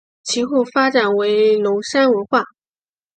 [0.23, 2.43] 其后发展为龙山文化。